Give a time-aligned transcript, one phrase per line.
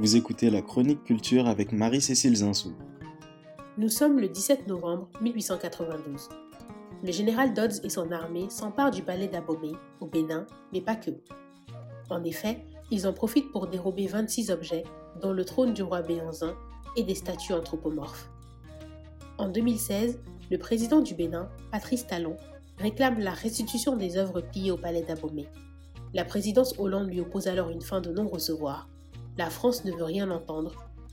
[0.00, 2.72] Vous écoutez la chronique culture avec Marie-Cécile Zinsou.
[3.78, 6.28] Nous sommes le 17 novembre 1892.
[7.02, 11.10] Le général Dodds et son armée s'emparent du palais d'Abomey, au Bénin, mais pas que.
[12.10, 14.84] En effet, ils en profitent pour dérober 26 objets,
[15.20, 16.54] dont le trône du roi Béanzin
[16.94, 18.30] et des statues anthropomorphes.
[19.36, 22.36] En 2016, le président du Bénin, Patrice Talon,
[22.78, 25.48] réclame la restitution des œuvres pillées au palais d'Abomey.
[26.14, 28.88] La présidence Hollande lui oppose alors une fin de non-recevoir.
[29.38, 30.72] La France ne veut rien entendre.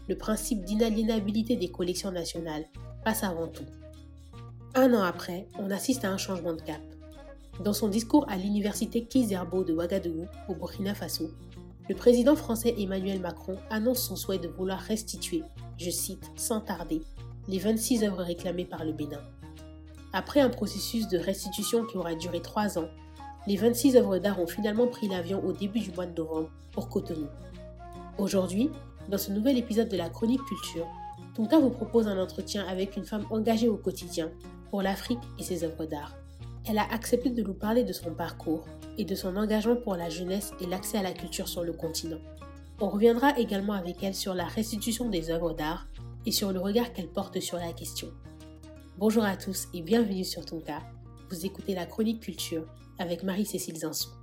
[0.10, 2.66] Le principe d'inaliénabilité des collections nationales
[3.04, 3.66] passe avant tout.
[4.74, 6.82] Un an après, on assiste à un changement de cap.
[7.64, 11.30] Dans son discours à l'université Kizerbo de Ouagadougou, au Burkina Faso,
[11.88, 15.44] le président français Emmanuel Macron annonce son souhait de vouloir restituer,
[15.78, 17.02] je cite, sans tarder,
[17.48, 19.22] les 26 œuvres réclamées par le Bénin.
[20.14, 22.90] Après un processus de restitution qui aura duré trois ans,
[23.46, 26.90] les 26 œuvres d'art ont finalement pris l'avion au début du mois de novembre pour
[26.90, 27.28] Cotonou.
[28.18, 28.70] Aujourd'hui,
[29.10, 30.88] dans ce nouvel épisode de la Chronique Culture,
[31.36, 34.32] Tonka vous propose un entretien avec une femme engagée au quotidien
[34.70, 36.16] pour l'Afrique et ses œuvres d'art.
[36.66, 38.64] Elle a accepté de nous parler de son parcours
[38.98, 42.20] et de son engagement pour la jeunesse et l'accès à la culture sur le continent.
[42.80, 45.86] On reviendra également avec elle sur la restitution des œuvres d'art
[46.26, 48.08] et sur le regard qu'elle porte sur la question.
[48.98, 50.82] Bonjour à tous et bienvenue sur Tonka.
[51.30, 52.66] Vous écoutez la Chronique Culture
[52.98, 54.15] avec Marie-Cécile Zinsou.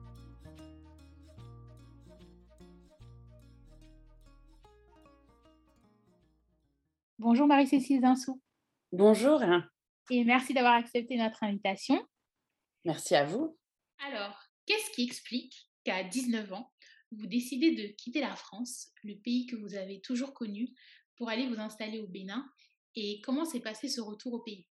[7.18, 8.40] Bonjour Marie-Cécile Zinsou.
[8.90, 9.42] Bonjour.
[10.10, 12.02] Et merci d'avoir accepté notre invitation.
[12.84, 13.56] Merci à vous.
[13.98, 15.54] Alors, qu'est-ce qui explique
[15.84, 16.72] qu'à 19 ans,
[17.12, 20.70] vous décidez de quitter la France, le pays que vous avez toujours connu,
[21.16, 22.44] pour aller vous installer au Bénin?
[22.96, 24.66] Et comment s'est passé ce retour au pays?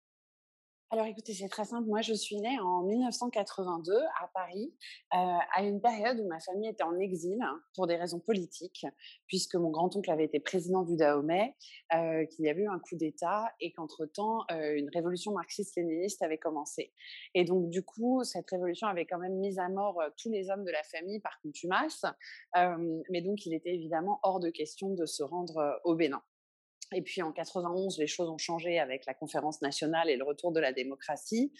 [0.93, 1.87] Alors écoutez, c'est très simple.
[1.87, 4.73] Moi, je suis née en 1982 à Paris,
[5.13, 5.17] euh,
[5.55, 8.85] à une période où ma famille était en exil hein, pour des raisons politiques,
[9.25, 11.55] puisque mon grand-oncle avait été président du Dahomey,
[11.95, 16.37] euh, qu'il y avait eu un coup d'État et qu'entre-temps, euh, une révolution marxiste-léniniste avait
[16.37, 16.91] commencé.
[17.35, 20.65] Et donc, du coup, cette révolution avait quand même mis à mort tous les hommes
[20.65, 22.03] de la famille par contumace.
[23.09, 26.21] mais donc, il était évidemment hors de question de se rendre au Bénin.
[26.93, 30.51] Et puis en 91, les choses ont changé avec la conférence nationale et le retour
[30.51, 31.53] de la démocratie.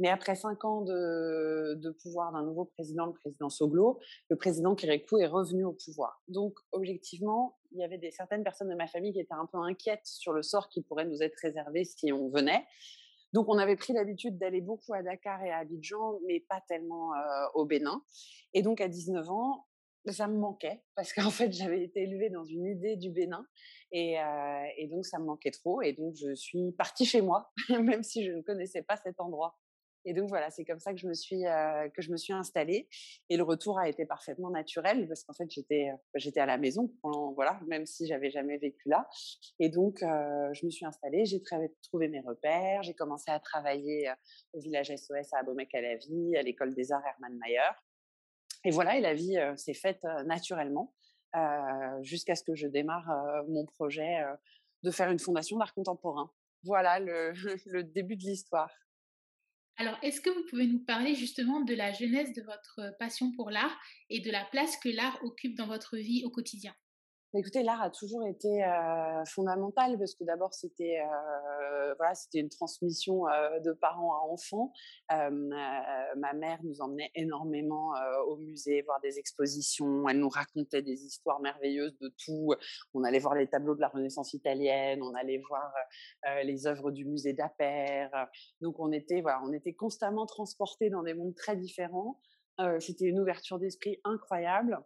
[0.00, 3.98] Mais après cinq ans de, pouvoir d'un nouveau président, le président Soglo,
[4.30, 6.22] le président Kérékou est revenu au pouvoir.
[6.28, 9.58] Donc, objectivement, il y avait des, certaines personnes de ma famille qui étaient un peu
[9.58, 12.64] inquiètes sur le sort qui pourrait nous être réservé si on venait.
[13.32, 17.14] Donc, on avait pris l'habitude d'aller beaucoup à Dakar et à Abidjan, mais pas tellement
[17.14, 18.02] euh, au Bénin.
[18.54, 19.66] Et donc, à 19 ans,
[20.06, 23.46] ça me manquait parce qu'en fait j'avais été élevée dans une idée du Bénin
[23.92, 27.50] et, euh, et, donc ça me manquait trop et donc je suis partie chez moi
[27.68, 29.58] même si je ne connaissais pas cet endroit.
[30.04, 32.32] Et donc voilà c'est comme ça que je me suis euh, que je me suis
[32.32, 32.88] installée
[33.28, 36.90] et le retour a été parfaitement naturel parce qu'en fait j'étais j'étais à la maison
[37.34, 39.08] voilà même si j'avais jamais vécu là
[39.58, 41.42] et donc euh, je me suis installée j'ai
[41.82, 44.10] trouvé mes repères j'ai commencé à travailler
[44.54, 47.74] au village SOS à Abomey-Calavi à l'école des arts Hermann Mayer
[48.68, 50.92] et voilà, et la vie s'est faite naturellement
[52.02, 53.08] jusqu'à ce que je démarre
[53.48, 54.22] mon projet
[54.82, 56.30] de faire une fondation d'art contemporain.
[56.64, 57.32] Voilà le,
[57.64, 58.70] le début de l'histoire.
[59.78, 63.50] Alors, est-ce que vous pouvez nous parler justement de la genèse de votre passion pour
[63.50, 63.74] l'art
[64.10, 66.74] et de la place que l'art occupe dans votre vie au quotidien?
[67.34, 72.48] Écoutez, l'art a toujours été euh, fondamental parce que d'abord c'était euh, voilà c'était une
[72.48, 74.72] transmission euh, de parents à enfants.
[75.10, 77.92] ma mère nous emmenait énormément
[78.28, 80.08] au musée voir des expositions.
[80.08, 82.54] Elle nous racontait des histoires merveilleuses de tout.
[82.94, 85.70] On allait voir les tableaux de la Renaissance italienne, on allait voir
[86.44, 88.10] les œuvres du musée d'Appert.
[88.62, 92.18] Donc on était voilà on était constamment transportés dans des mondes très différents.
[92.80, 94.78] c'était une ouverture d'esprit incroyable.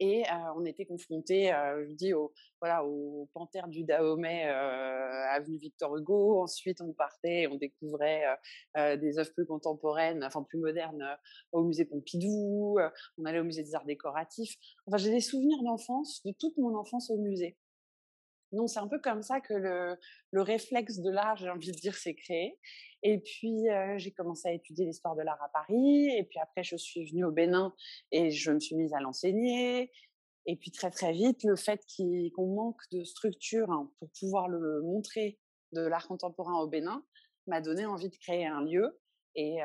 [0.00, 0.24] Et
[0.56, 1.52] on était confrontés,
[1.88, 6.42] je dis, au, voilà, aux panthères du Dahomey, avenue Victor Hugo.
[6.42, 8.24] Ensuite, on partait, on découvrait
[8.76, 11.04] des œuvres plus contemporaines, enfin plus modernes,
[11.52, 12.78] au musée Pompidou.
[13.18, 14.56] on allait au musée des arts décoratifs.
[14.86, 17.56] Enfin, j'ai des souvenirs d'enfance, de toute mon enfance au musée.
[18.52, 19.96] Donc, c'est un peu comme ça que le,
[20.30, 22.58] le réflexe de l'art, j'ai envie de dire, s'est créé.
[23.02, 23.66] Et puis,
[23.96, 26.08] j'ai commencé à étudier l'histoire de l'art à Paris.
[26.16, 27.74] Et puis après, je suis venue au Bénin
[28.10, 29.92] et je me suis mise à l'enseigner.
[30.46, 31.80] Et puis très, très vite, le fait
[32.34, 35.38] qu'on manque de structure hein, pour pouvoir le montrer
[35.72, 37.04] de l'art contemporain au Bénin
[37.46, 38.98] m'a donné envie de créer un lieu.
[39.34, 39.58] Et,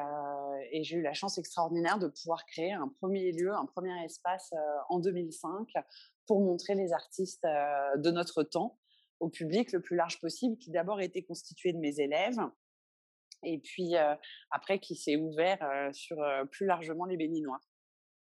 [0.71, 4.53] et j'ai eu la chance extraordinaire de pouvoir créer un premier lieu, un premier espace
[4.89, 5.67] en 2005
[6.25, 8.79] pour montrer les artistes de notre temps
[9.19, 12.39] au public le plus large possible, qui d'abord était constitué de mes élèves,
[13.43, 13.93] et puis
[14.51, 16.17] après qui s'est ouvert sur
[16.51, 17.59] plus largement les Béninois.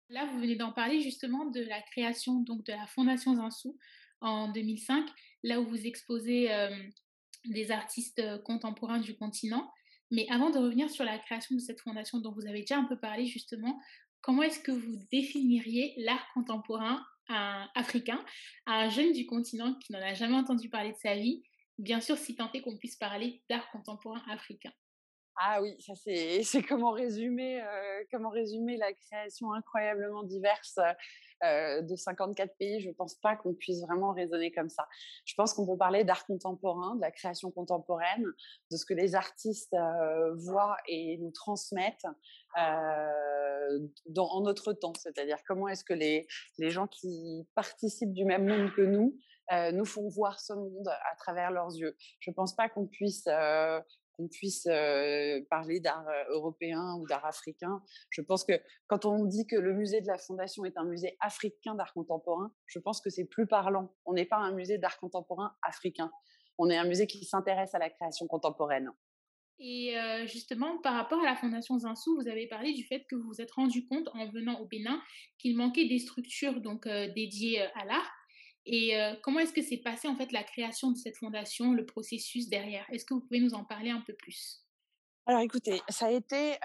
[0.09, 3.77] Là, vous venez d'en parler justement de la création donc de la Fondation Zinsou
[4.19, 5.07] en 2005,
[5.44, 6.49] là où vous exposez
[7.45, 9.71] des artistes contemporains du continent.
[10.11, 12.83] Mais avant de revenir sur la création de cette fondation dont vous avez déjà un
[12.83, 13.79] peu parlé justement,
[14.19, 17.01] comment est-ce que vous définiriez l'art contemporain
[17.75, 18.24] africain
[18.66, 21.44] à un jeune du continent qui n'en a jamais entendu parler de sa vie
[21.81, 24.72] Bien sûr, si tant est qu'on puisse parler d'art contemporain africain.
[25.36, 30.78] Ah oui, ça c'est comment résumer euh, comment résumer la création incroyablement diverse
[31.43, 32.81] euh, de 54 pays.
[32.81, 34.88] Je pense pas qu'on puisse vraiment raisonner comme ça.
[35.25, 38.25] Je pense qu'on peut parler d'art contemporain, de la création contemporaine,
[38.71, 42.07] de ce que les artistes euh, voient et nous transmettent
[44.07, 44.93] dans, en notre temps.
[44.95, 46.27] C'est-à-dire comment est-ce que les
[46.57, 49.17] les gens qui participent du même monde que nous
[49.73, 51.97] nous font voir ce monde à travers leurs yeux.
[52.19, 53.27] Je pense pas qu'on puisse
[54.17, 54.67] qu'on puisse
[55.49, 57.81] parler d'art européen ou d'art africain.
[58.09, 58.53] Je pense que
[58.87, 62.53] quand on dit que le musée de la Fondation est un musée africain d'art contemporain,
[62.65, 63.93] je pense que c'est plus parlant.
[64.05, 66.11] On n'est pas un musée d'art contemporain africain.
[66.57, 68.91] On est un musée qui s'intéresse à la création contemporaine.
[69.63, 73.27] Et justement, par rapport à la Fondation Zinsou, vous avez parlé du fait que vous
[73.27, 74.99] vous êtes rendu compte en venant au Bénin
[75.37, 78.11] qu'il manquait des structures donc dédiées à l'art.
[78.65, 78.93] Et
[79.23, 82.85] comment est-ce que s'est passé en fait la création de cette fondation, le processus derrière?
[82.91, 84.63] Est-ce que vous pouvez nous en parler un peu plus?
[85.25, 86.57] Alors écoutez, ça a été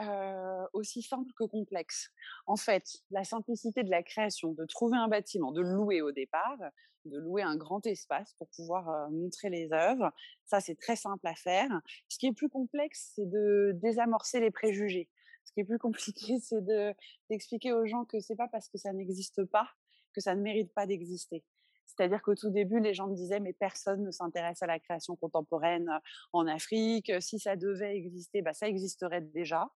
[0.73, 2.11] aussi simple que complexe.
[2.47, 6.59] En fait, la simplicité de la création, de trouver un bâtiment, de louer au départ,
[7.07, 10.13] de louer un grand espace pour pouvoir montrer les œuvres,
[10.45, 11.69] ça c'est très simple à faire.
[12.09, 15.09] Ce qui est plus complexe, c'est de désamorcer les préjugés.
[15.45, 16.93] Ce qui est plus compliqué, c'est de
[17.31, 19.69] d'expliquer aux gens que c'est pas parce que ça n'existe pas
[20.15, 21.45] que ça ne mérite pas d'exister.
[21.87, 25.17] C'est-à-dire qu'au tout début, les gens me disaient mais personne ne s'intéresse à la création
[25.17, 25.91] contemporaine
[26.33, 27.13] en Afrique.
[27.21, 29.69] Si ça devait exister, bah, ça existerait déjà.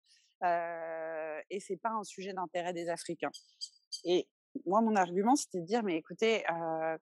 [0.42, 3.30] Euh, et c'est pas un sujet d'intérêt des Africains.
[4.04, 4.28] Et
[4.66, 6.44] moi, mon argument, c'était de dire mais écoutez,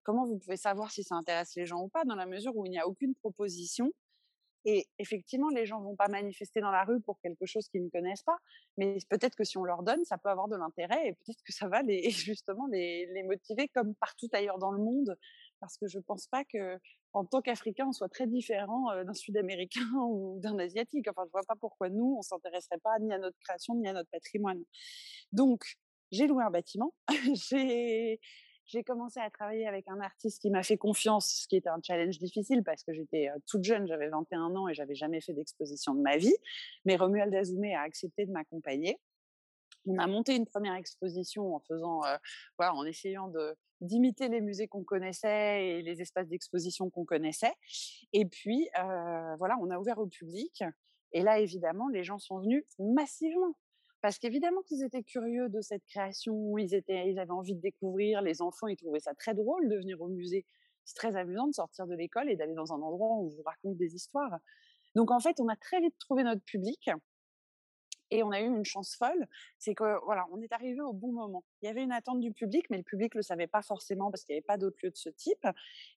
[0.02, 2.66] comment vous pouvez savoir si ça intéresse les gens ou pas dans la mesure où
[2.66, 3.93] il n'y a aucune proposition
[4.70, 7.88] et effectivement, les gens vont pas manifester dans la rue pour quelque chose qu'ils ne
[7.88, 8.36] connaissent pas,
[8.76, 11.54] mais peut-être que si on leur donne, ça peut avoir de l'intérêt et peut-être que
[11.54, 15.16] ça va les, justement les, motiver comme partout ailleurs dans le monde,
[15.58, 16.78] parce que je pense pas que
[17.14, 21.08] en tant qu'Africain, on soit très différent d'un Sud-Américain ou d'un Asiatique.
[21.08, 23.94] Enfin, je vois pas pourquoi nous, on s'intéresserait pas ni à notre création ni à
[23.94, 24.62] notre patrimoine.
[25.32, 25.64] Donc,
[26.12, 26.92] j'ai loué un bâtiment,
[27.50, 28.20] j'ai
[28.68, 31.80] j'ai commencé à travailler avec un artiste qui m'a fait confiance, ce qui était un
[31.82, 35.94] challenge difficile parce que j'étais toute jeune, j'avais 21 ans et j'avais jamais fait d'exposition
[35.94, 36.36] de ma vie.
[36.84, 39.00] Mais Romuald Azoumé a accepté de m'accompagner.
[39.86, 42.02] On a monté une première exposition en faisant,
[42.58, 47.54] voilà, en essayant de d'imiter les musées qu'on connaissait et les espaces d'exposition qu'on connaissait.
[48.12, 50.62] Et puis, voilà, on a ouvert au public.
[51.12, 53.56] Et là, évidemment, les gens sont venus massivement
[54.00, 58.22] parce qu'évidemment qu'ils étaient curieux de cette création, ils ils avaient envie de découvrir.
[58.22, 60.46] Les enfants, ils trouvaient ça très drôle de venir au musée.
[60.84, 63.42] C'est très amusant de sortir de l'école et d'aller dans un endroit où on vous
[63.42, 64.38] raconte des histoires.
[64.94, 66.90] Donc en fait, on a très vite trouvé notre public.
[68.10, 69.26] Et on a eu une chance folle,
[69.58, 71.44] c'est que voilà, on est arrivé au bon moment.
[71.62, 74.25] Il y avait une attente du public, mais le public le savait pas forcément parce
[74.25, 75.46] qu'il n'y avait pas d'autres lieux de ce type.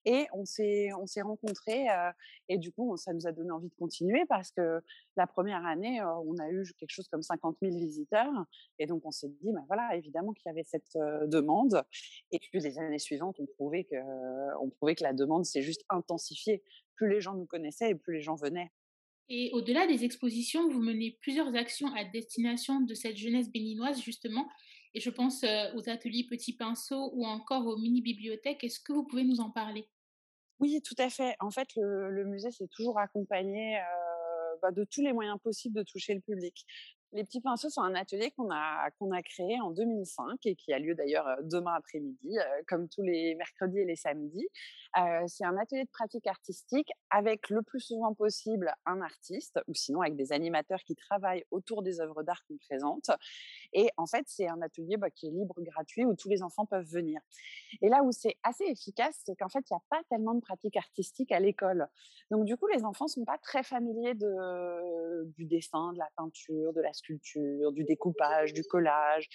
[0.06, 2.12] Et on s'est on s'est rencontrés euh,
[2.50, 4.81] et du coup, ça nous a donné envie de continuer parce que
[5.16, 8.46] la première année, euh, on a eu quelque chose comme 50 000 visiteurs.
[8.80, 11.84] Et donc on s'est dit, ben voilà, évidemment qu'il y avait cette euh, demande.
[12.31, 13.96] Et puis les années suivantes, on prouvait que
[14.62, 16.64] on prouvait que la demande s'est juste intensifiée.
[16.95, 18.71] Plus les gens nous connaissaient et plus les gens venaient.
[19.33, 24.50] Et au-delà des expositions, vous menez plusieurs actions à destination de cette jeunesse béninoise, justement.
[24.94, 28.61] Et je pense euh, aux ateliers Petit Pinceau ou encore aux mini-bibliothèques.
[28.66, 29.88] Est-ce que vous pouvez nous en parler?
[30.59, 31.38] Oui, tout à fait.
[31.40, 33.81] En fait, le, musée s'est toujours accompagné euh,
[34.61, 36.66] bah, de tous les moyens possibles de toucher le public.
[37.13, 40.71] Les petits pinceaux sont un atelier qu'on a qu'on a créé en 2005 et qui
[40.71, 42.37] a lieu d'ailleurs demain après-midi,
[42.68, 44.47] comme tous les mercredis et les samedis.
[45.27, 50.01] C'est un atelier de pratique artistique avec le plus souvent possible un artiste ou sinon
[50.01, 53.11] avec des animateurs qui travaillent autour des œuvres d'art qu'on présente.
[53.73, 56.65] Et en fait, c'est un atelier bah, qui est libre, gratuit où tous les enfants
[56.65, 57.19] peuvent venir.
[57.81, 60.41] Et là où c'est assez efficace, c'est qu'en fait, il n'y a pas tellement de
[60.41, 61.87] pratique artistique à l'école.
[62.30, 66.73] Donc du coup, les enfants sont pas très familiers de du dessin, de la peinture,
[66.73, 69.28] de la du découpage, du collage.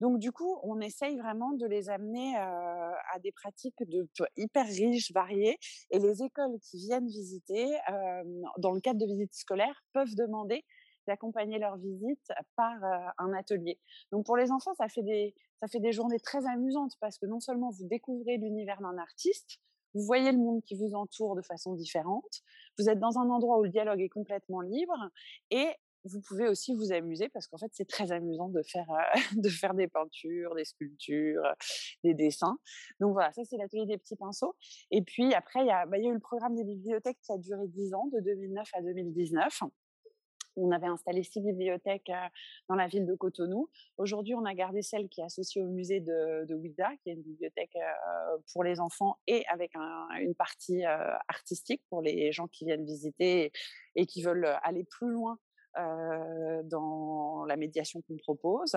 [0.00, 5.12] Donc du coup, on essaye vraiment de les amener à des pratiques de hyper riches,
[5.12, 5.58] variées,
[5.90, 7.66] et les écoles qui viennent visiter,
[8.58, 10.64] dans le cadre de visites scolaires, peuvent demander
[11.08, 12.76] d'accompagner leur visite par
[13.18, 13.80] un atelier.
[14.12, 17.26] Donc pour les enfants, ça fait des ça fait des journées très amusantes parce que
[17.26, 19.58] non seulement vous découvrez l'univers d'un artiste,
[19.94, 22.42] vous voyez le monde qui vous entoure de façon différente,
[22.78, 25.10] vous êtes dans un endroit où le dialogue est complètement libre
[25.50, 25.68] et
[26.04, 29.02] vous pouvez aussi vous amuser parce qu'en fait, c'est très amusant de faire, euh,
[29.36, 31.42] de faire des peintures, des sculptures,
[32.04, 32.58] des dessins.
[33.00, 34.56] Donc voilà, ça, c'est l'atelier des petits pinceaux.
[34.90, 37.66] Et puis après, il y, a, bah, eu le programme des bibliothèques qui a duré
[37.68, 39.62] 10 ans, de 2009 à 2019
[40.60, 42.10] on avait installé six bibliothèques
[42.68, 43.68] dans la ville de Cotonou.
[43.96, 47.12] Aujourd'hui, on a gardé celle qui est associée au musée de, de Ouida, qui est
[47.12, 47.76] une bibliothèque
[48.52, 49.72] pour les enfants et avec
[50.20, 50.84] une partie
[51.28, 53.52] artistique pour les gens qui viennent visiter
[53.94, 55.38] et, qui veulent aller plus loin
[56.64, 58.76] dans la médiation qu'on propose.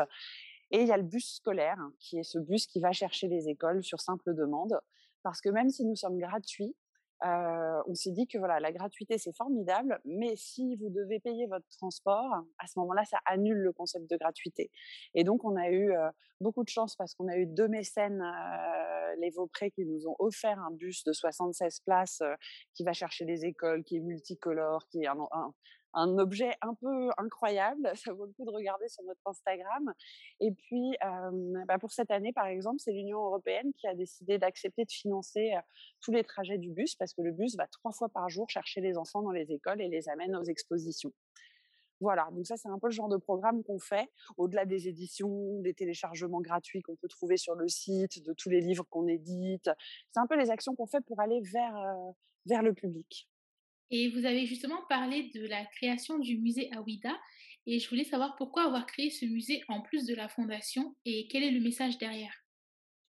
[0.72, 3.50] Et il y a le bus scolaire, qui est ce bus qui va chercher les
[3.50, 4.79] écoles sur simple demande.
[5.24, 6.75] Parce que même si nous sommes gratuits,
[7.24, 11.67] on s'est dit que voilà, la gratuité c'est formidable, mais si vous devez payer votre
[11.77, 14.72] transport, à ce moment-là, ça annule le concept de gratuité.
[15.13, 15.93] Et donc, on a eu
[16.39, 18.24] beaucoup de chance parce qu'on a eu deux mécènes,
[19.20, 22.24] les Vaupré, qui nous ont offert un bus de 76 places
[22.74, 25.53] qui va chercher les écoles, qui est multicolore, qui est un
[25.94, 27.92] objet un peu incroyable.
[27.96, 29.94] Ça vaut le coup de regarder sur notre Instagram.
[30.40, 30.98] Et puis,
[31.68, 35.54] bah pour cette année, par exemple, c'est l'Union européenne qui a décidé d'accepter de financer
[36.02, 38.82] tous les trajets du bus parce que le bus va trois fois par jour chercher
[38.82, 41.12] les enfants dans les écoles et les amène aux expositions.
[42.02, 45.62] Voilà, donc ça c'est un peu le genre de programme qu'on fait, au-delà des éditions,
[45.62, 49.70] des téléchargements gratuits qu'on peut trouver sur le site, de tous les livres qu'on édite.
[50.12, 51.76] C'est un peu les actions qu'on fait pour aller vers,
[52.48, 53.30] vers le public.
[53.92, 57.14] Et vous avez justement parlé de la création du musée Awida.
[57.68, 61.28] Et je voulais savoir pourquoi avoir créé ce musée en plus de la fondation et
[61.28, 62.34] quel est le message derrière?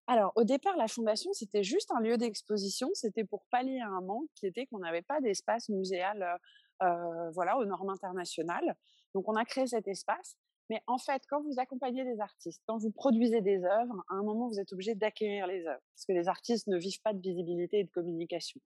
[0.08, 2.90] Alors, au départ, la fondation, c'était juste un lieu d'exposition.
[2.92, 7.56] C'était pour pallier un manque qui était qu'on n'avait pas d'espace muséal euh, euh, voilà,
[7.56, 8.74] aux normes internationales.
[9.14, 10.36] Donc, on a créé cet espace.
[10.72, 14.22] Mais en fait, quand vous accompagnez des artistes, quand vous produisez des œuvres, à un
[14.22, 15.82] moment, vous êtes obligé d'acquérir les œuvres.
[15.94, 18.58] Parce que les artistes ne vivent pas de visibilité et de communication.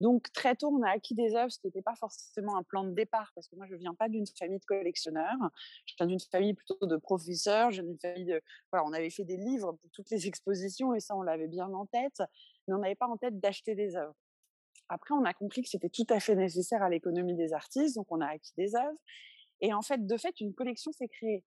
[0.00, 2.82] Donc, très tôt, on a acquis des œuvres, ce qui n'était pas forcément un plan
[2.82, 5.38] de départ, parce que moi, je ne viens pas d'une famille de collectionneurs.
[5.86, 7.70] Je viens d'une famille plutôt de professeurs.
[7.70, 8.42] Je d'une famille de.
[8.72, 11.86] On avait fait des livres pour toutes les expositions, et ça, on l'avait bien en
[11.86, 12.24] tête.
[12.66, 14.16] Mais on n'avait pas en tête d'acheter des œuvres.
[14.88, 18.08] Après, on a compris que c'était tout à fait nécessaire à l'économie des artistes, donc
[18.10, 18.98] on a acquis des œuvres.
[19.60, 21.44] Et en fait, de fait, une collection s'est créée.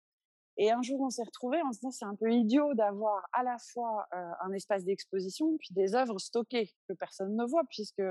[0.63, 3.41] Et un jour, on s'est retrouvés en se disant c'est un peu idiot d'avoir à
[3.41, 8.03] la fois un espace d'exposition puis des œuvres stockées que personne ne voit puisque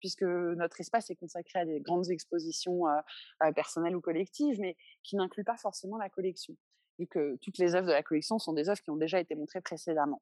[0.00, 2.82] puisque notre espace est consacré à des grandes expositions
[3.54, 6.56] personnelles ou collectives, mais qui n'incluent pas forcément la collection,
[6.98, 9.36] vu que toutes les œuvres de la collection sont des œuvres qui ont déjà été
[9.36, 10.20] montrées précédemment.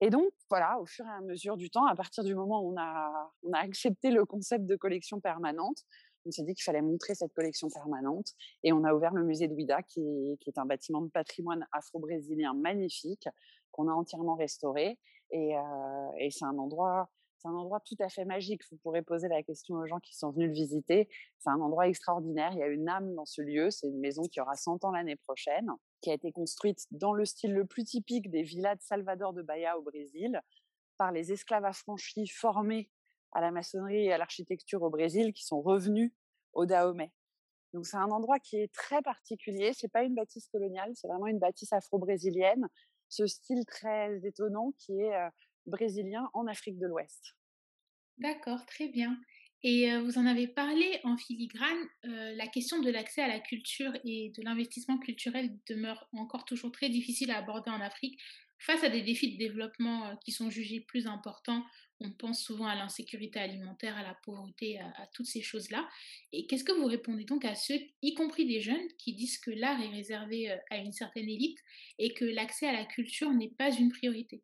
[0.00, 2.72] Et donc, voilà, au fur et à mesure du temps, à partir du moment où
[2.72, 5.84] on a, on a accepté le concept de collection permanente,
[6.26, 9.48] on s'est dit qu'il fallait montrer cette collection permanente et on a ouvert le musée
[9.48, 10.00] de Ouida, qui,
[10.46, 13.28] est un bâtiment de patrimoine afro-brésilien magnifique
[13.70, 14.98] qu'on a entièrement restauré
[15.30, 15.54] et,
[16.18, 17.08] et c'est un endroit
[17.40, 18.60] c'est un endroit tout à fait magique.
[18.70, 21.08] Vous pourrez poser la question aux gens qui sont venus le visiter.
[21.38, 22.52] C'est un endroit extraordinaire.
[22.52, 23.70] Il y a une âme dans ce lieu.
[23.70, 25.70] C'est une maison qui aura 100 ans l'année prochaine,
[26.02, 29.40] qui a été construite dans le style le plus typique des villas de Salvador de
[29.40, 30.42] Bahia au Brésil,
[30.98, 32.90] par les esclaves affranchis formés
[33.32, 36.12] à la maçonnerie et à l'architecture au Brésil qui sont revenus
[36.52, 37.12] au Dahomey.
[37.72, 39.72] Donc c'est un endroit qui est très particulier.
[39.72, 42.66] C'est pas une bâtisse coloniale, c'est vraiment une bâtisse afro-brésilienne.
[43.08, 45.16] Ce style très étonnant qui est
[45.66, 47.36] brésilien en Afrique de l'Ouest.
[48.18, 49.16] D'accord, très bien.
[49.62, 54.32] Et vous en avez parlé en filigrane, la question de l'accès à la culture et
[54.36, 58.18] de l'investissement culturel demeure encore toujours très difficile à aborder en Afrique
[58.60, 61.64] face à des défis de développement qui sont jugés plus importants
[62.00, 65.88] on pense souvent à l'insécurité alimentaire, à la pauvreté, à, toutes ces choses-là.
[66.32, 69.50] Et qu'est-ce que vous répondez donc à ceux, y compris des jeunes, qui disent que
[69.50, 71.58] l'art est réservé euh, à une certaine élite
[71.98, 74.42] et que l'accès à la culture n'est pas une priorité?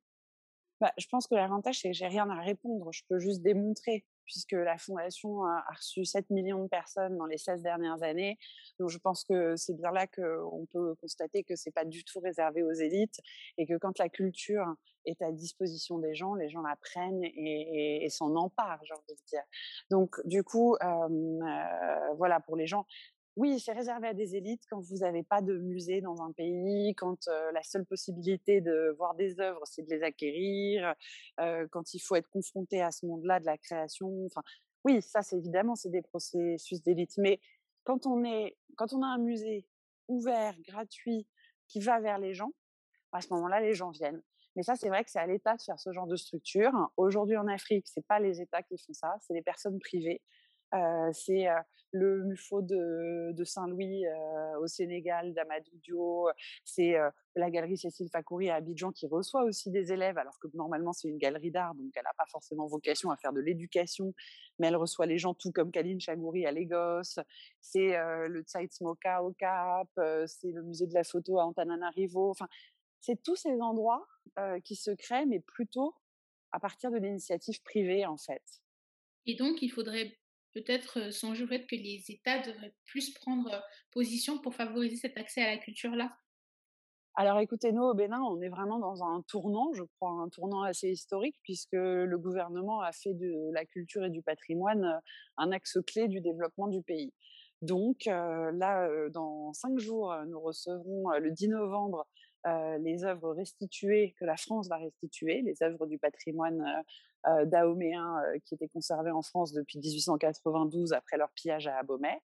[0.80, 2.92] Bah, Je pense que l'avantage, c'est que j'ai rien à répondre.
[2.92, 7.38] Je peux juste démontrer puisque la fondation a, reçu 7 millions de personnes dans les
[7.38, 8.38] 16 dernières années.
[8.78, 12.20] Donc je pense que c'est bien là qu'on peut constater que c'est pas du tout
[12.20, 13.20] réservé aux élites
[13.56, 14.74] et que quand la culture
[15.06, 19.26] est à disposition des gens, les gens la prennent et, s'en emparent, j'ai envie de
[19.26, 19.42] dire.
[19.90, 22.86] Donc du coup, euh, voilà, pour les gens,
[23.36, 26.94] oui, c'est réservé à des élites quand vous n'avez pas de musée dans un pays,
[26.94, 30.94] quand la seule possibilité de voir des œuvres, c'est de les acquérir,
[31.70, 34.24] quand il faut être confronté à ce monde-là de la création.
[34.26, 34.42] Enfin,
[34.84, 37.18] oui, ça, c'est évidemment, c'est des processus d'élite.
[37.18, 37.40] Mais
[37.84, 39.66] quand on est, quand on a un musée
[40.08, 41.26] ouvert, gratuit,
[41.68, 42.52] qui va vers les gens,
[43.12, 44.22] à ce moment-là, les gens viennent.
[44.54, 46.72] Mais ça, c'est vrai que c'est à l'État de faire ce genre de structure.
[46.96, 50.22] Aujourd'hui, en Afrique, c'est pas les États qui font ça, c'est les personnes privées.
[51.12, 51.46] C'est
[51.92, 54.04] le Mufo de, Saint-Louis
[54.60, 56.28] au Sénégal, d'Amadou Dio.
[56.64, 56.96] C'est
[57.34, 61.08] la galerie Cécile Fakouri à Abidjan qui reçoit aussi des élèves, alors que normalement c'est
[61.08, 64.14] une galerie d'art, donc elle n'a pas forcément vocation à faire de l'éducation,
[64.58, 67.20] mais elle reçoit les gens tout comme Kaline Chagouri à Lagos.
[67.60, 67.96] C'est
[68.28, 69.88] le Tsait Smoka au Cap,
[70.26, 72.30] c'est le musée de la photo à Antananarivo.
[72.30, 72.48] Enfin,
[73.00, 74.06] c'est tous ces endroits
[74.64, 75.94] qui se créent, mais plutôt
[76.52, 78.42] à partir de l'initiative privée en fait.
[79.26, 80.16] Et donc, il faudrait
[80.56, 85.42] peut-être songer au fait que les États devraient plus prendre position pour favoriser cet accès
[85.42, 86.16] à la culture-là?
[87.14, 90.62] Alors écoutez, nous au Bénin, on est vraiment dans un tournant, je crois, un tournant
[90.62, 95.00] assez historique, puisque le gouvernement a fait de la culture et du patrimoine
[95.36, 97.12] un axe clé du développement du pays.
[97.60, 102.06] Donc là, dans cinq jours, nous recevrons le 10 novembre
[102.80, 106.64] les œuvres restituées que la France va restituer, les œuvres du patrimoine
[107.46, 112.20] dahoméen qui étaient conservées en France depuis 1892 après leur pillage à Abomey.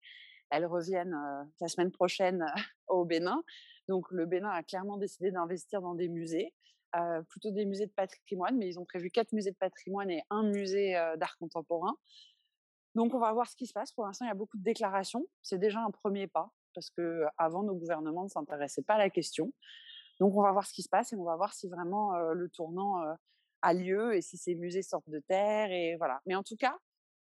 [0.51, 1.17] Elles reviennent
[1.61, 2.45] la semaine prochaine
[2.89, 3.43] au Bénin.
[3.89, 6.55] Donc le Bénin a clairement décidé d'investir dans des musées,
[7.29, 10.45] plutôt des musées de patrimoine, mais ils ont prévu quatre musées de patrimoine et un
[10.45, 11.97] musée d'art contemporain.
[12.95, 13.93] Donc on va voir ce qui se passe.
[13.93, 15.27] Pour l'instant, il y a beaucoup de déclarations.
[15.43, 19.11] C'est déjà un premier pas parce que avant nos gouvernements ne s'intéressaient pas à la
[19.11, 19.53] question.
[20.21, 22.49] Donc on va voir ce qui se passe et on va voir si vraiment le
[22.49, 23.03] tournant
[23.63, 26.21] a lieu et si ces musées sortent de terre et voilà.
[26.27, 26.77] Mais en tout cas,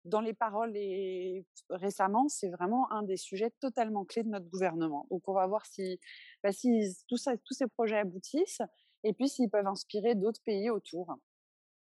[0.05, 5.07] dans les paroles et récemment, c'est vraiment un des sujets totalement clés de notre gouvernement.
[5.11, 6.01] Donc on va voir si,
[6.43, 8.63] bah, si tout ça, tous ces projets aboutissent
[9.05, 11.17] et puis s'ils peuvent inspirer d'autres pays autour.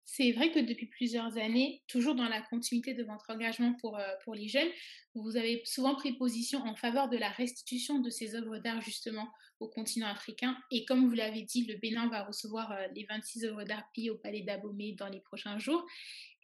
[0.09, 4.33] C'est vrai que depuis plusieurs années, toujours dans la continuité de votre engagement pour, euh,
[4.33, 4.69] les jeunes,
[5.15, 9.27] vous avez souvent pris position en faveur de la restitution de ces œuvres d'art justement
[9.59, 10.57] au continent africain.
[10.71, 14.09] Et comme vous l'avez dit, le Bénin va recevoir euh, les 26 œuvres d'art pillées
[14.09, 15.85] au Palais d'Abomey dans les prochains jours.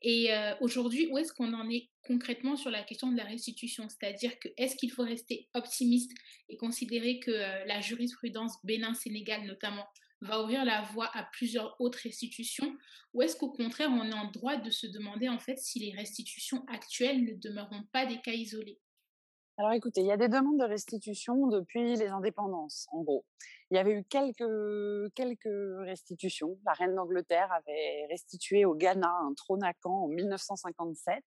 [0.02, 3.88] Et euh, aujourd'hui, où est-ce qu'on en est concrètement sur la question de la restitution?
[3.88, 6.12] C'est-à-dire que est-ce qu'il faut rester optimiste
[6.50, 9.86] et considérer que la jurisprudence Bénin-Sénégal notamment
[10.24, 12.76] va ouvrir la voie à plusieurs autres restitutions
[13.14, 15.92] ou est-ce qu'au contraire on est en droit de se demander en fait si les
[15.96, 18.80] restitutions actuelles ne demeureront pas des cas isolés?
[19.58, 23.24] Alors écoutez, il y a des demandes de restitution depuis les indépendances, en gros.
[23.70, 26.58] Il y avait eu quelques, quelques restitutions.
[26.66, 31.24] La reine d'Angleterre avait restitué au Ghana un trône à Caen en 1957.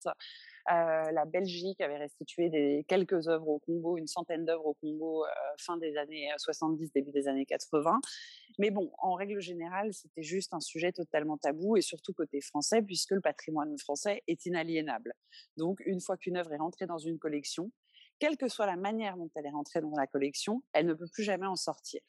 [0.70, 5.24] Euh, la Belgique avait restitué des, quelques œuvres au Congo, une centaine d'œuvres au Congo
[5.24, 8.00] euh, fin des années 70, début des années 80.
[8.58, 12.82] Mais bon, en règle générale, c'était juste un sujet totalement tabou et surtout côté français,
[12.82, 15.12] puisque le patrimoine français est inaliénable.
[15.56, 17.70] Donc, une fois qu'une œuvre est rentrée dans une collection,
[18.18, 21.08] quelle que soit la manière dont elle est rentrée dans la collection, elle ne peut
[21.12, 22.00] plus jamais en sortir.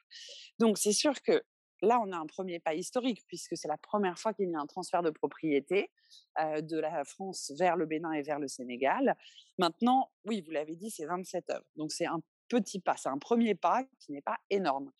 [0.60, 1.44] Donc, c'est sûr que
[1.82, 4.60] là, on a un premier pas historique, puisque c'est la première fois qu'il y a
[4.60, 5.92] un transfert de propriété
[6.40, 9.16] de la France vers le Bénin et vers le Sénégal.
[9.58, 11.66] Maintenant, oui, vous l'avez dit, c'est 27 œuvres.
[11.76, 14.92] Donc, c'est un petit pas, c'est un premier pas qui n'est pas énorme.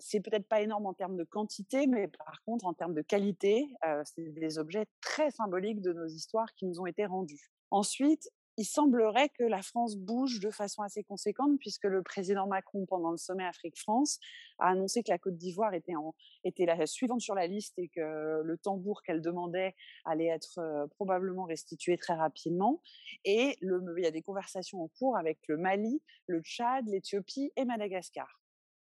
[0.00, 3.68] C'est peut-être pas énorme en termes de quantité, mais par contre, en termes de qualité,
[4.04, 7.50] c'est des objets très symboliques de nos histoires qui nous ont été rendus.
[7.70, 12.86] Ensuite, il semblerait que la France bouge de façon assez conséquente, puisque le président Macron,
[12.86, 14.18] pendant le sommet Afrique-France,
[14.58, 18.58] a annoncé que la Côte d'Ivoire était, la suivante sur la liste et que le
[18.58, 22.82] tambour qu'elle demandait allait être euh, probablement restitué très rapidement.
[23.24, 27.52] Et le, il y a des conversations en cours avec le Mali, le Tchad, l'Éthiopie
[27.54, 28.40] et Madagascar.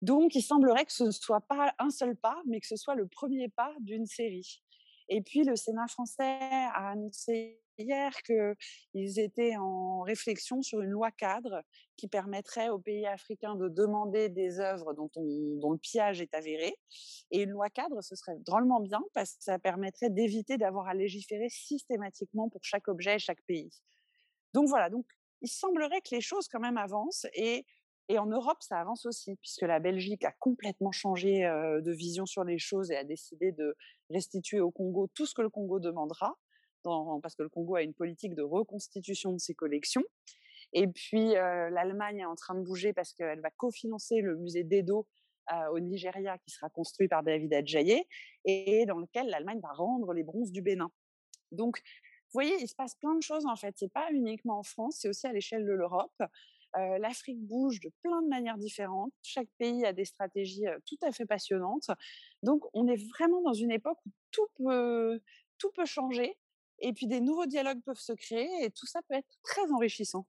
[0.02, 2.96] Donc, il semblerait que ce ne soit pas un seul pas, mais que ce soit
[2.96, 4.62] le premier pas d'une série.
[5.08, 11.10] Et puis, le Sénat français a annoncé hier qu'ils étaient en réflexion sur une loi
[11.10, 11.62] cadre
[11.96, 16.74] qui permettrait aux pays africains de demander des œuvres dont, le pillage est avéré.
[17.30, 20.94] Et une loi cadre, ce serait drôlement bien parce que ça permettrait d'éviter d'avoir à
[20.94, 23.70] légiférer systématiquement pour chaque objet et chaque pays.
[24.52, 25.06] Donc voilà, donc
[25.42, 27.66] il semblerait que les choses quand même avancent et
[28.08, 32.44] et en Europe, ça avance aussi, puisque la Belgique a complètement changé de vision sur
[32.44, 33.74] les choses et a décidé de
[34.10, 36.36] restituer au Congo tout ce que le Congo demandera
[37.22, 40.04] parce que le Congo a une politique de reconstitution de ses collections.
[40.72, 45.06] Et puis l'Allemagne est en train de bouger parce qu'elle va cofinancer le musée d'Edo
[45.72, 48.04] au Nigeria qui sera construit par David Adjaye
[48.44, 50.90] et dans lequel l'Allemagne va rendre les bronzes du Bénin.
[51.52, 53.74] Donc, vous voyez, il se passe plein de choses en fait.
[53.78, 56.22] C'est pas uniquement en France, c'est aussi à l'échelle de l'Europe.
[56.98, 59.12] L'Afrique bouge de plein de manières différentes.
[59.22, 61.90] Chaque pays a des stratégies tout à fait passionnantes.
[62.42, 65.20] Donc, on est vraiment dans une époque où tout peut,
[65.58, 66.36] tout peut changer
[66.80, 70.26] et puis des nouveaux dialogues peuvent se créer et tout ça peut être très enrichissant.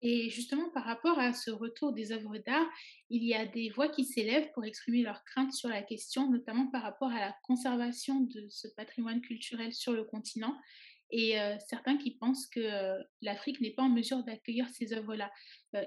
[0.00, 2.68] Et justement, par rapport à ce retour des œuvres d'art,
[3.10, 6.68] il y a des voix qui s'élèvent pour exprimer leurs craintes sur la question, notamment
[6.68, 10.56] par rapport à la conservation de ce patrimoine culturel sur le continent.
[11.10, 11.36] Et
[11.68, 15.30] certains qui pensent que l'Afrique n'est pas en mesure d'accueillir ces œuvres-là.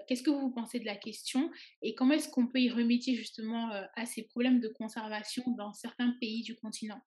[0.07, 3.69] Qu'est-ce que vous pensez de la question et comment est-ce qu'on peut y remédier justement
[3.95, 6.99] à ces problèmes de conservation dans certains pays du continent?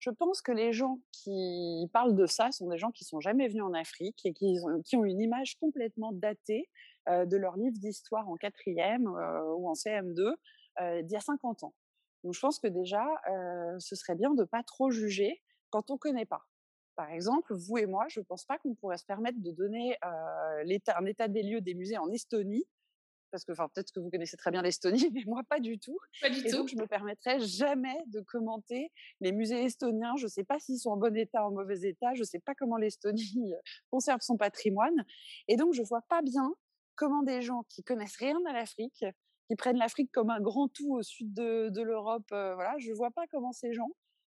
[0.00, 3.48] Je pense que les gens qui parlent de ça sont des gens qui sont jamais
[3.48, 4.56] venus en Afrique et qui
[4.94, 6.68] ont, une image complètement datée
[7.08, 10.34] de leur livre d'histoire en quatrième ou en CM2
[11.02, 11.74] d'il y a 50 ans.
[12.22, 13.04] Donc je pense que déjà,
[13.78, 16.42] ce serait bien de pas trop juger quand on connaît pas.
[16.98, 19.96] Par exemple, vous et moi, je ne pense pas qu'on pourrait se permettre de donner
[20.02, 22.64] un état des lieux des musées en Estonie,
[23.30, 25.96] parce que peut-être que vous connaissez très bien l'Estonie, mais moi pas du tout.
[26.20, 26.56] Pas du et tout.
[26.56, 30.16] donc je me permettrai jamais de commenter les musées estoniens.
[30.16, 32.14] Je ne sais pas s'ils sont en bon état, ou en mauvais état.
[32.14, 33.54] Je ne sais pas comment l'Estonie
[33.92, 35.04] conserve son patrimoine.
[35.46, 36.52] Et donc je vois pas bien
[36.96, 39.04] comment des gens qui connaissent rien à l'Afrique,
[39.48, 43.28] qui prennent l'Afrique comme un grand tout au sud de, l'Europe, voilà, je vois pas
[43.30, 43.92] comment ces gens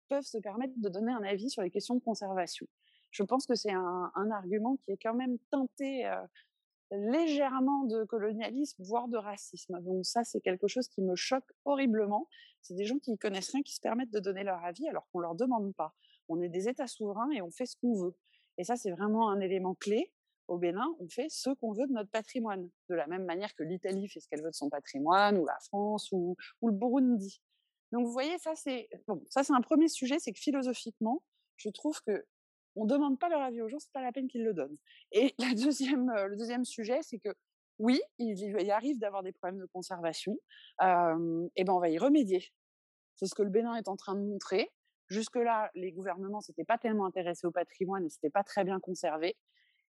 [0.10, 2.68] peuvent se permettre de donner un avis sur les questions de conservation.
[3.12, 6.06] Je pense que c'est un, argument qui est quand même teinté
[6.92, 9.80] légèrement de colonialisme, voire de racisme.
[9.82, 12.28] Donc ça, c'est quelque chose qui me choque horriblement.
[12.62, 15.08] C'est des gens qui ne connaissent rien, qui se permettent de donner leur avis alors
[15.12, 15.94] qu'on ne leur demande pas.
[16.28, 18.16] On est des États souverains et on fait ce qu'on veut.
[18.58, 20.12] Et ça, c'est vraiment un élément clé.
[20.48, 23.64] Au Bénin, on fait ce qu'on veut de notre patrimoine, de la même manière que
[23.64, 27.42] l'Italie fait ce qu'elle veut de son patrimoine, ou la France, ou le Burundi.
[27.96, 31.24] Donc vous voyez, ça c'est bon, ça c'est un premier sujet, c'est que philosophiquement,
[31.56, 32.26] je trouve que
[32.76, 34.76] on demande pas leur avis aux gens, c'est pas la peine qu'ils le donnent.
[35.14, 37.30] Et la deuxième, le deuxième sujet, c'est que
[37.80, 40.38] oui, il, arrive d'avoir des problèmes de conservation,
[40.82, 42.44] euh, et ben on va y remédier.
[43.16, 44.74] C'est ce que le Bénin est en train de montrer.
[45.08, 49.38] Jusque-là, les gouvernements s'étaient pas tellement intéressés au patrimoine et s'étaient pas très bien conservés.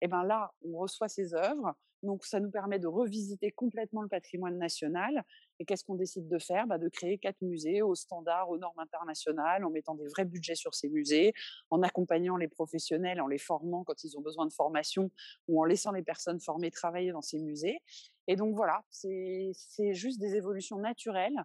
[0.03, 4.09] Et ben là, on reçoit ces œuvres, donc ça nous permet de revisiter complètement le
[4.09, 5.25] patrimoine national.
[5.61, 6.67] Et qu'est-ce qu'on décide de faire?
[6.67, 10.55] Bah, De créer quatre musées aux standards, aux normes internationales, en mettant des vrais budgets
[10.55, 11.33] sur ces musées,
[11.71, 15.11] en accompagnant les professionnels, en les formant quand ils ont besoin de formation,
[15.49, 17.79] ou en laissant les personnes formées travailler dans ces musées.
[18.27, 19.53] Et donc voilà, c'est
[19.93, 21.37] juste des évolutions naturelles.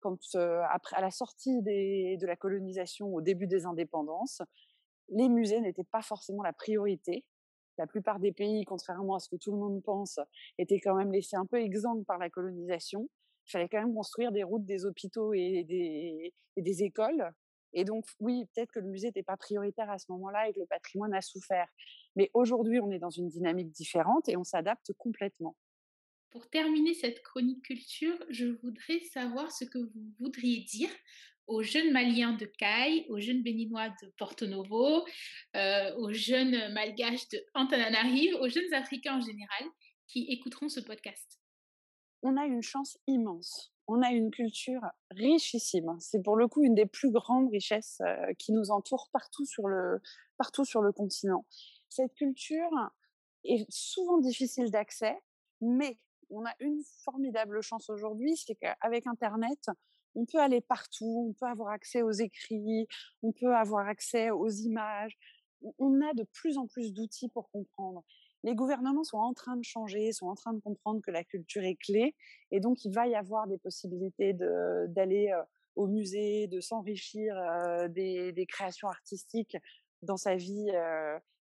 [0.00, 0.18] Quand,
[0.70, 4.40] après, à la sortie de la colonisation, au début des indépendances,
[5.10, 7.24] les musées n'étaient pas forcément la priorité
[7.78, 10.18] la plupart des pays, contrairement à ce que tout le monde pense,
[10.58, 13.08] étaient quand même laissés un peu exempts par la colonisation.
[13.48, 17.32] Il fallait quand même construire des routes, des hôpitaux et des, écoles.
[17.72, 20.60] Et donc, oui, peut-être que le musée n'était pas prioritaire à ce moment-là et que
[20.60, 21.66] le patrimoine a souffert.
[22.14, 25.56] Mais aujourd'hui, on est dans une dynamique différente et on s'adapte complètement.
[26.30, 30.90] Pour terminer cette chronique culture, je voudrais savoir ce que vous voudriez dire
[31.46, 35.06] aux jeunes Maliens de Caille, aux jeunes Béninois de Porto Novo,
[35.56, 39.64] euh, aux jeunes Malgaches de Antananarive, aux jeunes Africains en général
[40.06, 41.40] qui écouteront ce podcast
[42.22, 43.72] On a une chance immense.
[43.86, 45.96] On a une culture richissime.
[45.98, 49.66] C'est pour le coup une des plus grandes richesses euh, qui nous entoure partout sur
[49.66, 50.00] le,
[50.36, 51.46] partout sur le continent.
[51.88, 52.70] Cette culture
[53.44, 55.16] est souvent difficile d'accès,
[55.60, 55.98] mais
[56.30, 59.70] on a une formidable chance aujourd'hui, c'est qu'avec Internet,
[60.14, 62.86] on peut aller partout, on peut avoir accès aux écrits,
[63.22, 65.16] on peut avoir accès aux images.
[65.78, 68.04] On a de plus en plus d'outils pour comprendre.
[68.44, 71.62] Les gouvernements sont en train de changer, sont en train de comprendre que la culture
[71.64, 72.14] est clé,
[72.50, 75.32] et donc il va y avoir des possibilités d'aller
[75.74, 77.34] au musée, de s'enrichir
[77.90, 79.56] des, des, créations artistiques
[80.02, 80.70] dans sa vie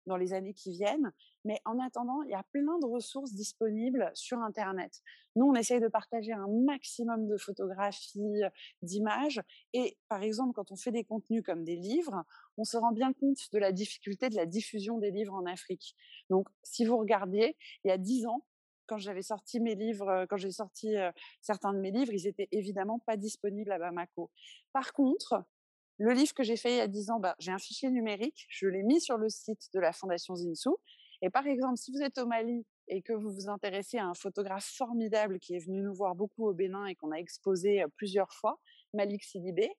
[0.08, 1.12] dans les années qui viennent.
[1.44, 5.02] Mais en attendant, il y a plein de ressources disponibles sur Internet.
[5.36, 8.42] Nous, on essaye de partager un maximum de photographies,
[8.82, 9.42] d'images.
[9.74, 12.24] Et par exemple, quand on fait des contenus comme des livres,
[12.58, 15.96] on se rend bien compte de la difficulté de la diffusion des livres en Afrique.
[16.30, 18.46] Donc, si vous regardiez, il y a dix ans,
[18.88, 20.96] quand j'avais sorti mes livres, quand j'ai sorti
[21.42, 24.32] certains de mes livres, ils étaient évidemment pas disponibles à Bamako.
[24.72, 25.44] Par contre,
[26.00, 28.46] le livre que j'ai fait il y a 10 ans, bah, j'ai un fichier numérique,
[28.50, 30.78] je l'ai mis sur le site de la Fondation Zinsou.
[31.24, 34.14] Et par exemple, si vous êtes au Mali et que vous vous intéressez à un
[34.14, 38.32] photographe formidable qui est venu nous voir beaucoup au Bénin et qu'on a exposé plusieurs
[38.32, 38.60] fois,
[38.94, 39.72] Malik Sidibé,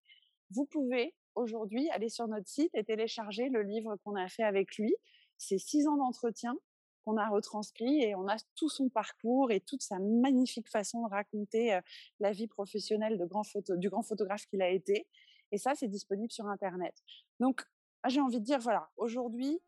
[0.51, 4.77] vous pouvez aujourd'hui aller sur notre site et télécharger le livre qu'on a fait avec
[4.77, 4.93] lui.
[5.37, 6.57] C'est six ans d'entretien
[7.05, 11.11] qu'on a retranscrit et on a tout son parcours et toute sa magnifique façon de
[11.11, 11.79] raconter
[12.19, 15.07] la vie professionnelle du grand photographe qu'il a été.
[15.53, 16.95] Et ça, c'est disponible sur Internet.
[17.41, 17.65] Donc,
[18.07, 19.59] j'ai envie de dire, voilà, aujourd'hui,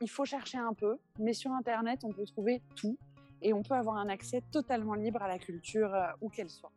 [0.00, 2.96] il faut chercher un peu, mais sur Internet, on peut trouver tout
[3.42, 6.72] et on peut avoir un accès totalement libre à la culture, euh, où qu'elle soit.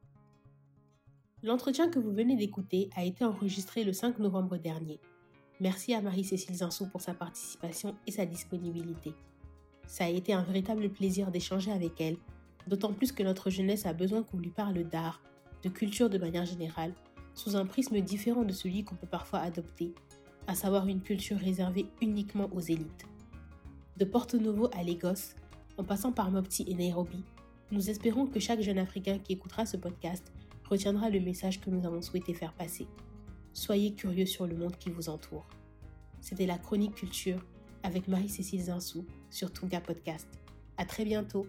[1.44, 5.00] L'entretien que vous venez d'écouter a été enregistré le 5 novembre dernier.
[5.60, 9.14] Merci à Marie-Cécile Zinsou pour sa participation et sa disponibilité.
[9.88, 12.18] Ça a été un véritable plaisir d'échanger avec elle,
[12.68, 15.22] d'autant plus que notre jeunesse a besoin qu'on lui parle d'art,
[15.64, 16.94] de culture de manière générale,
[17.38, 19.94] sous un prisme différent de celui qu'on peut parfois adopter.
[20.50, 23.06] à savoir une culture réservée uniquement aux élites.
[23.98, 25.36] De Porto Novo à Lagos,
[25.78, 27.22] en passant par Mopti et Nairobi,
[27.70, 30.32] nous espérons que chaque jeune Africain qui écoutera ce podcast
[30.70, 32.88] retiendra le message que nous avons souhaité faire passer.
[33.52, 35.46] Soyez curieux sur le monde qui vous entoure.
[36.22, 37.46] C'était la chronique culture
[37.84, 40.30] avec Marie-Cécile Zinsou sur Tunga Podcast.
[40.78, 41.46] À très bientôt!